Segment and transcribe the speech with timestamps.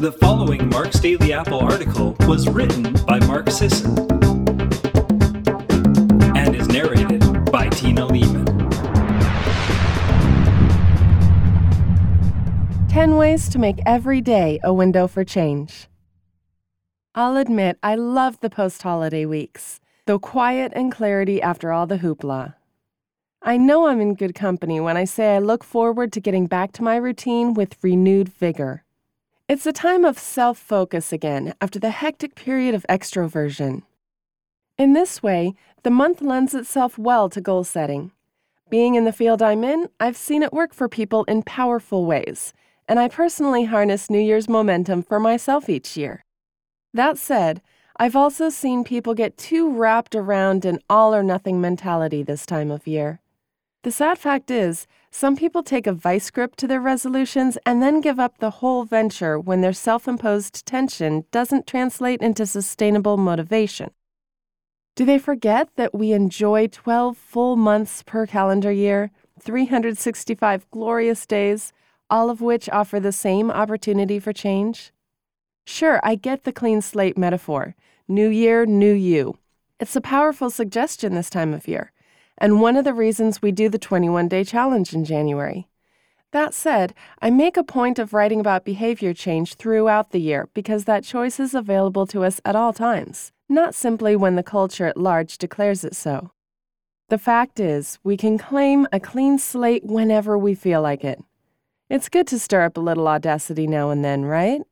[0.00, 3.98] The following Mark's Daily Apple article was written by Mark Sisson
[6.34, 7.20] and is narrated
[7.52, 8.46] by Tina Leaman.
[12.88, 15.86] 10 Ways to Make Every Day a Window for Change.
[17.14, 21.98] I'll admit I love the post holiday weeks, though quiet and clarity after all the
[21.98, 22.54] hoopla.
[23.42, 26.72] I know I'm in good company when I say I look forward to getting back
[26.72, 28.86] to my routine with renewed vigor.
[29.50, 33.82] It's a time of self focus again after the hectic period of extroversion.
[34.78, 38.12] In this way, the month lends itself well to goal setting.
[38.68, 42.52] Being in the field I'm in, I've seen it work for people in powerful ways,
[42.86, 46.22] and I personally harness New Year's momentum for myself each year.
[46.94, 47.60] That said,
[47.96, 52.70] I've also seen people get too wrapped around an all or nothing mentality this time
[52.70, 53.18] of year.
[53.82, 58.02] The sad fact is, some people take a vice grip to their resolutions and then
[58.02, 63.90] give up the whole venture when their self imposed tension doesn't translate into sustainable motivation.
[64.96, 71.72] Do they forget that we enjoy 12 full months per calendar year, 365 glorious days,
[72.10, 74.92] all of which offer the same opportunity for change?
[75.64, 77.74] Sure, I get the clean slate metaphor.
[78.06, 79.38] New year, new you.
[79.78, 81.92] It's a powerful suggestion this time of year
[82.40, 85.68] and one of the reasons we do the 21 day challenge in January.
[86.32, 90.84] That said, I make a point of writing about behavior change throughout the year because
[90.84, 94.96] that choice is available to us at all times, not simply when the culture at
[94.96, 96.30] large declares it so.
[97.08, 101.20] The fact is, we can claim a clean slate whenever we feel like it.
[101.88, 104.62] It's good to stir up a little audacity now and then, right?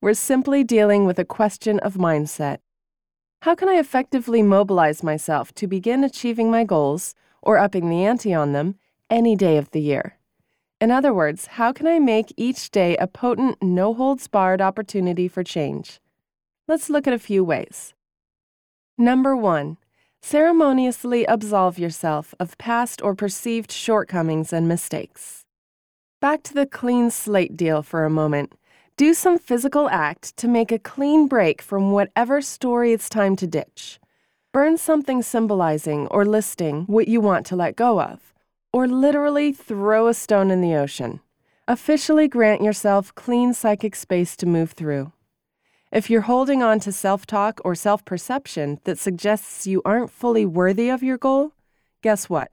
[0.00, 2.58] We're simply dealing with a question of mindset.
[3.44, 8.34] How can I effectively mobilize myself to begin achieving my goals or upping the ante
[8.34, 8.74] on them
[9.08, 10.18] any day of the year?
[10.78, 15.26] In other words, how can I make each day a potent, no holds barred opportunity
[15.26, 16.00] for change?
[16.68, 17.94] Let's look at a few ways.
[18.98, 19.78] Number one,
[20.20, 25.46] ceremoniously absolve yourself of past or perceived shortcomings and mistakes.
[26.20, 28.52] Back to the clean slate deal for a moment.
[29.00, 33.46] Do some physical act to make a clean break from whatever story it's time to
[33.46, 33.98] ditch.
[34.52, 38.34] Burn something symbolizing or listing what you want to let go of.
[38.74, 41.20] Or literally throw a stone in the ocean.
[41.66, 45.12] Officially grant yourself clean psychic space to move through.
[45.90, 50.44] If you're holding on to self talk or self perception that suggests you aren't fully
[50.44, 51.54] worthy of your goal,
[52.02, 52.50] guess what?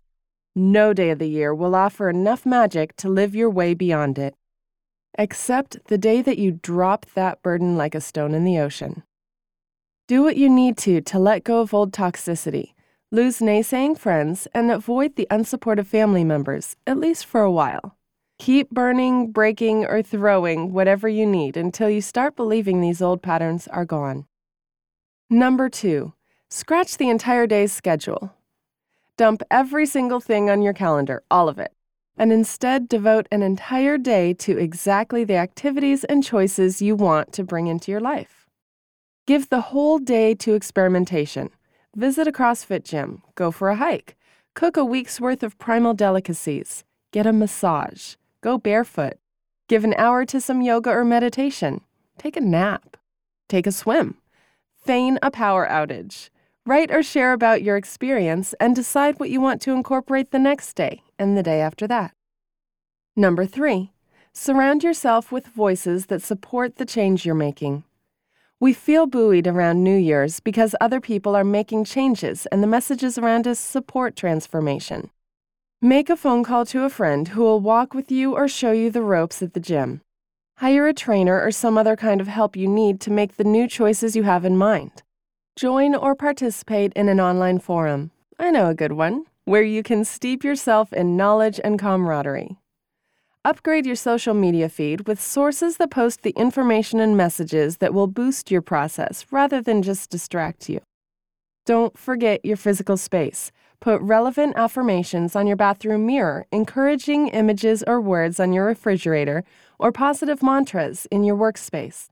[0.56, 4.34] No day of the year will offer enough magic to live your way beyond it
[5.18, 9.04] except the day that you drop that burden like a stone in the ocean.
[10.08, 12.74] Do what you need to to let go of old toxicity,
[13.12, 17.98] lose naysaying friends, and avoid the unsupportive family members, at least for a while.
[18.40, 23.68] Keep burning, breaking, or throwing whatever you need until you start believing these old patterns
[23.68, 24.26] are gone.
[25.30, 26.14] Number two,
[26.50, 28.34] scratch the entire day's schedule.
[29.18, 31.74] Dump every single thing on your calendar, all of it
[32.18, 37.44] and instead devote an entire day to exactly the activities and choices you want to
[37.44, 38.48] bring into your life.
[39.28, 41.52] Give the whole day to experimentation.
[41.96, 44.16] Visit a CrossFit gym, go for a hike,
[44.56, 49.18] cook a week's worth of primal delicacies, get a massage, go barefoot,
[49.68, 51.82] give an hour to some yoga or meditation,
[52.18, 52.98] take a nap,
[53.48, 54.16] take a swim,
[54.86, 56.30] feign a power outage.
[56.66, 60.74] Write or share about your experience and decide what you want to incorporate the next
[60.74, 62.14] day and the day after that.
[63.16, 63.92] Number three,
[64.34, 67.84] surround yourself with voices that support the change you're making.
[68.60, 73.18] We feel buoyed around New Year's because other people are making changes and the messages
[73.18, 75.12] around us support transformation.
[75.80, 78.90] Make a phone call to a friend who will walk with you or show you
[78.90, 80.02] the ropes at the gym.
[80.58, 83.68] Hire a trainer or some other kind of help you need to make the new
[83.68, 85.04] choices you have in mind.
[85.56, 88.10] Join or participate in an online forum.
[88.40, 92.58] I know a good one, where you can steep yourself in knowledge and camaraderie.
[93.46, 98.08] Upgrade your social media feed with sources that post the information and messages that will
[98.08, 100.82] boost your process rather than just distract you.
[101.66, 103.54] Don't forget your physical space.
[103.80, 109.46] Put relevant affirmations on your bathroom mirror, encouraging images or words on your refrigerator,
[109.80, 112.10] or positive mantras in your workspace.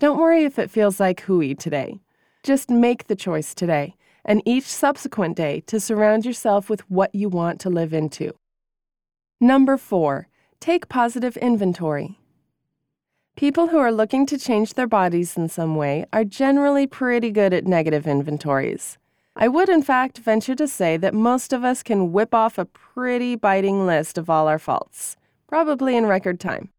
[0.00, 1.98] Don't worry if it feels like hooey today.
[2.42, 7.28] Just make the choice today and each subsequent day to surround yourself with what you
[7.28, 8.32] want to live into.
[9.40, 10.28] Number four,
[10.60, 12.18] take positive inventory.
[13.36, 17.52] People who are looking to change their bodies in some way are generally pretty good
[17.52, 18.96] at negative inventories.
[19.36, 22.64] I would, in fact, venture to say that most of us can whip off a
[22.64, 25.16] pretty biting list of all our faults,
[25.48, 26.70] probably in record time.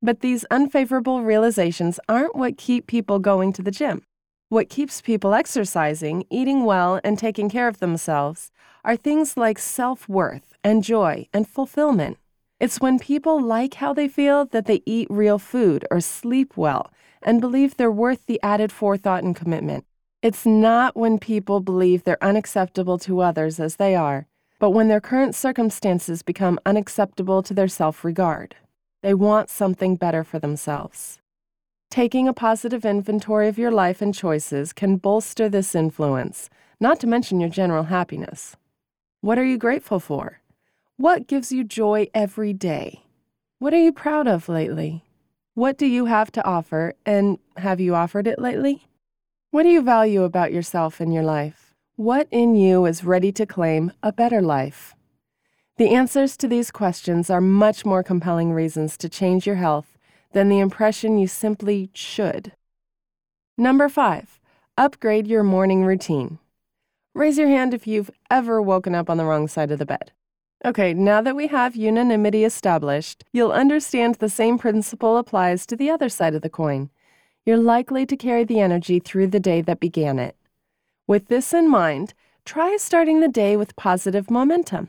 [0.00, 4.04] But these unfavorable realizations aren't what keep people going to the gym.
[4.48, 8.52] What keeps people exercising, eating well, and taking care of themselves
[8.84, 12.18] are things like self worth and joy and fulfillment.
[12.60, 16.92] It's when people like how they feel that they eat real food or sleep well
[17.22, 19.84] and believe they're worth the added forethought and commitment.
[20.22, 24.28] It's not when people believe they're unacceptable to others as they are,
[24.60, 28.54] but when their current circumstances become unacceptable to their self regard.
[29.02, 31.20] They want something better for themselves.
[31.90, 36.50] Taking a positive inventory of your life and choices can bolster this influence,
[36.80, 38.56] not to mention your general happiness.
[39.20, 40.40] What are you grateful for?
[40.96, 43.02] What gives you joy every day?
[43.60, 45.04] What are you proud of lately?
[45.54, 48.88] What do you have to offer, and have you offered it lately?
[49.50, 51.74] What do you value about yourself and your life?
[51.94, 54.94] What in you is ready to claim a better life?
[55.78, 59.95] The answers to these questions are much more compelling reasons to change your health
[60.32, 62.52] than the impression you simply should.
[63.58, 64.40] Number five,
[64.76, 66.38] upgrade your morning routine.
[67.14, 70.12] Raise your hand if you've ever woken up on the wrong side of the bed.
[70.64, 75.90] Okay, now that we have unanimity established, you'll understand the same principle applies to the
[75.90, 76.90] other side of the coin.
[77.44, 80.36] You're likely to carry the energy through the day that began it.
[81.06, 82.14] With this in mind,
[82.44, 84.88] try starting the day with positive momentum.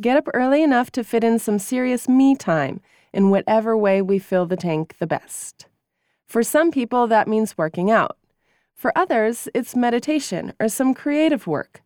[0.00, 2.80] Get up early enough to fit in some serious me time
[3.12, 5.66] in whatever way we fill the tank the best.
[6.26, 8.16] For some people, that means working out.
[8.74, 11.82] For others, it's meditation or some creative work.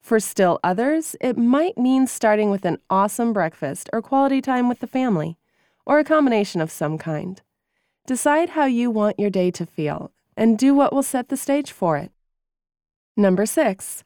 [0.00, 4.80] For still others, it might mean starting with an awesome breakfast or quality time with
[4.80, 5.36] the family,
[5.84, 7.42] or a combination of some kind.
[8.06, 11.72] Decide how you want your day to feel and do what will set the stage
[11.72, 12.10] for it.
[13.16, 14.04] Number six,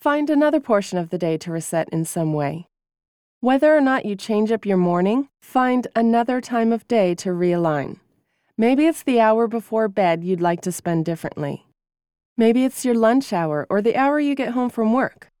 [0.00, 2.68] find another portion of the day to reset in some way.
[3.42, 7.98] Whether or not you change up your morning, find another time of day to realign.
[8.56, 11.66] Maybe it's the hour before bed you'd like to spend differently.
[12.36, 15.32] Maybe it's your lunch hour or the hour you get home from work.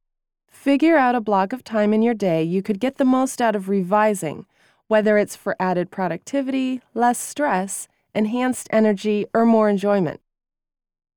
[0.50, 3.54] Figure out a block of time in your day you could get the most out
[3.54, 4.46] of revising,
[4.88, 10.20] whether it's for added productivity, less stress, enhanced energy, or more enjoyment.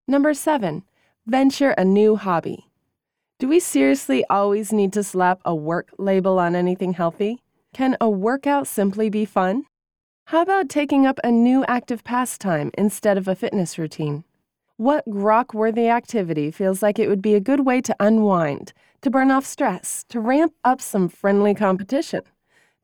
[0.07, 0.83] Number seven,
[1.25, 2.64] venture a new hobby.
[3.37, 7.43] Do we seriously always need to slap a work label on anything healthy?
[7.73, 9.65] Can a workout simply be fun?
[10.27, 14.23] How about taking up a new active pastime instead of a fitness routine?
[14.77, 18.71] What grok worthy activity feels like it would be a good way to unwind,
[19.01, 22.21] to burn off stress, to ramp up some friendly competition,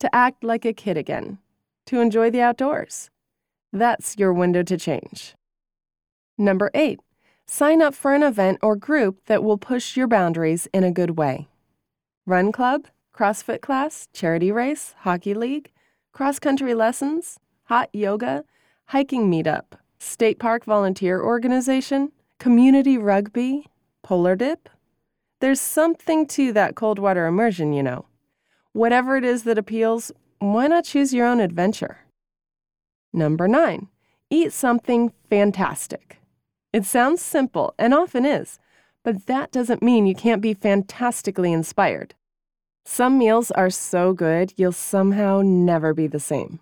[0.02, 1.38] to act like a kid again,
[1.86, 3.10] to enjoy the outdoors?
[3.72, 5.34] That's your window to change.
[6.38, 7.00] Number eight,
[7.54, 11.18] Sign up for an event or group that will push your boundaries in a good
[11.18, 11.50] way.
[12.26, 15.70] Run club, CrossFit class, charity race, hockey league,
[16.14, 18.46] cross country lessons, hot yoga,
[18.86, 23.68] hiking meetup, state park volunteer organization, community rugby,
[24.02, 24.70] polar dip.
[25.42, 28.06] There's something to that cold water immersion, you know.
[28.72, 32.06] Whatever it is that appeals, why not choose your own adventure?
[33.12, 33.90] Number nine,
[34.30, 36.21] eat something fantastic.
[36.74, 38.58] It sounds simple and often is,
[39.04, 42.16] but that doesn't mean you can't be fantastically inspired.
[42.86, 46.60] Some meals are so good you'll somehow never be the same.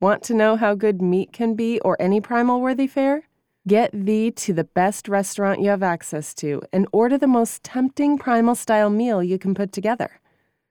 [0.00, 3.24] Want to know how good meat can be or any primal worthy fare?
[3.66, 8.16] Get thee to the best restaurant you have access to and order the most tempting
[8.16, 10.20] primal style meal you can put together.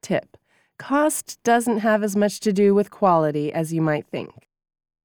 [0.01, 0.35] Tip
[0.79, 4.46] Cost doesn't have as much to do with quality as you might think.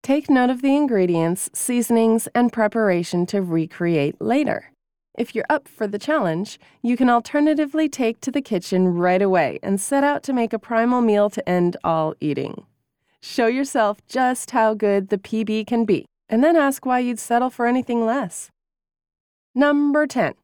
[0.02, 4.73] Take note of the ingredients, seasonings, and preparation to recreate later.
[5.16, 9.61] If you're up for the challenge, you can alternatively take to the kitchen right away
[9.62, 12.66] and set out to make a primal meal to end all eating.
[13.21, 17.50] Show yourself just how good the PB can be, and then ask why you'd settle
[17.50, 18.50] for anything less.
[19.54, 20.35] Number 10.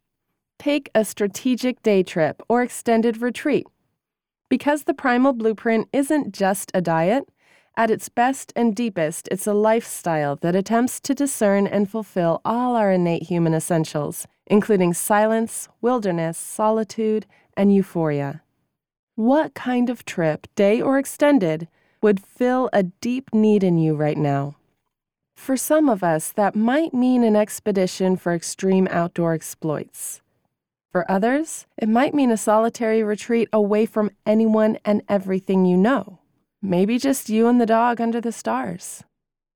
[0.60, 3.66] Take a strategic day trip or extended retreat.
[4.48, 7.28] Because the Primal Blueprint isn't just a diet,
[7.78, 12.74] at its best and deepest, it's a lifestyle that attempts to discern and fulfill all
[12.74, 17.24] our innate human essentials, including silence, wilderness, solitude,
[17.56, 18.42] and euphoria.
[19.14, 21.68] What kind of trip, day or extended,
[22.02, 24.56] would fill a deep need in you right now?
[25.36, 30.20] For some of us, that might mean an expedition for extreme outdoor exploits.
[30.90, 36.17] For others, it might mean a solitary retreat away from anyone and everything you know.
[36.60, 39.04] Maybe just you and the dog under the stars.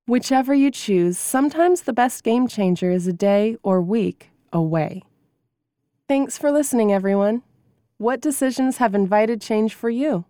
[0.06, 5.02] Whichever you choose, sometimes the best game changer is a day or week away.
[6.06, 7.42] Thanks for listening, everyone.
[7.98, 10.26] What decisions have invited change for you?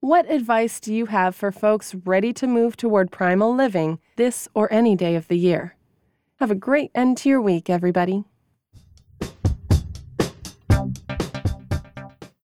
[0.00, 4.72] What advice do you have for folks ready to move toward primal living this or
[4.72, 5.76] any day of the year?
[6.36, 8.24] Have a great end to your week, everybody.